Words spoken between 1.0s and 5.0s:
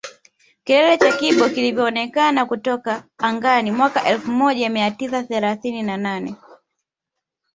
Kibo kilivyoonekana kutoka angani mwaka elfu moja mia